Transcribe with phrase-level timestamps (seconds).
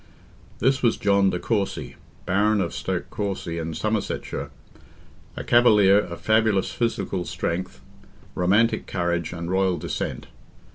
[0.57, 1.95] This was John de Courcy,
[2.25, 4.49] Baron of Stoke Courcy, in Somersetshire,
[5.37, 7.81] a cavalier of fabulous physical strength,
[8.33, 10.25] romantic courage, and royal descent.